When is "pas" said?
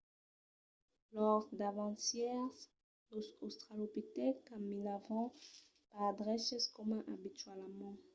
5.91-6.11